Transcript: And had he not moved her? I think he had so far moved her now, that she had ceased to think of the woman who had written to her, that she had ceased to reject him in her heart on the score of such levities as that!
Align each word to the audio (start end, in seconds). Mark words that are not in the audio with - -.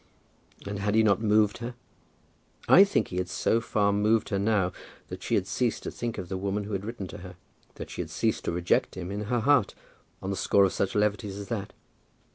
And 0.65 0.79
had 0.79 0.95
he 0.95 1.03
not 1.03 1.21
moved 1.21 1.59
her? 1.59 1.75
I 2.67 2.83
think 2.83 3.09
he 3.09 3.17
had 3.17 3.29
so 3.29 3.61
far 3.61 3.93
moved 3.93 4.29
her 4.29 4.39
now, 4.39 4.71
that 5.09 5.21
she 5.21 5.35
had 5.35 5.45
ceased 5.45 5.83
to 5.83 5.91
think 5.91 6.17
of 6.17 6.27
the 6.27 6.37
woman 6.37 6.63
who 6.63 6.73
had 6.73 6.83
written 6.85 7.05
to 7.09 7.19
her, 7.19 7.35
that 7.75 7.91
she 7.91 8.01
had 8.01 8.09
ceased 8.09 8.45
to 8.45 8.51
reject 8.51 8.97
him 8.97 9.11
in 9.11 9.25
her 9.25 9.41
heart 9.41 9.75
on 10.19 10.31
the 10.31 10.35
score 10.35 10.65
of 10.65 10.73
such 10.73 10.95
levities 10.95 11.37
as 11.37 11.49
that! 11.49 11.71